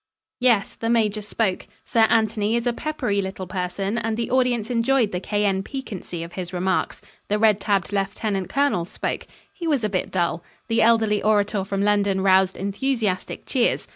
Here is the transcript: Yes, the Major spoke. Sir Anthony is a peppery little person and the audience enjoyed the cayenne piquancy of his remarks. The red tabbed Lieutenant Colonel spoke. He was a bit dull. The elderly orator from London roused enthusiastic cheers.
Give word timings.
Yes, 0.39 0.73
the 0.73 0.89
Major 0.89 1.21
spoke. 1.21 1.67
Sir 1.85 2.07
Anthony 2.09 2.55
is 2.55 2.65
a 2.65 2.73
peppery 2.73 3.21
little 3.21 3.45
person 3.45 3.99
and 3.99 4.17
the 4.17 4.31
audience 4.31 4.71
enjoyed 4.71 5.11
the 5.11 5.19
cayenne 5.19 5.61
piquancy 5.61 6.23
of 6.23 6.33
his 6.33 6.51
remarks. 6.51 7.03
The 7.27 7.37
red 7.37 7.59
tabbed 7.59 7.93
Lieutenant 7.93 8.49
Colonel 8.49 8.85
spoke. 8.85 9.27
He 9.53 9.67
was 9.67 9.83
a 9.83 9.89
bit 9.89 10.09
dull. 10.09 10.43
The 10.69 10.81
elderly 10.81 11.21
orator 11.21 11.63
from 11.63 11.83
London 11.83 12.21
roused 12.21 12.57
enthusiastic 12.57 13.45
cheers. 13.45 13.87